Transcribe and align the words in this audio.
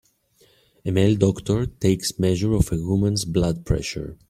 A 0.83 0.89
male 0.89 1.15
doctor 1.15 1.67
takes 1.67 2.17
measure 2.17 2.53
of 2.55 2.71
a 2.71 2.77
woman 2.79 3.15
's 3.15 3.23
blood 3.23 3.63
pressure. 3.67 4.17